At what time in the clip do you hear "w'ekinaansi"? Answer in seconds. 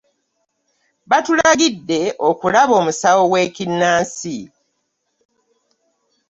3.31-4.37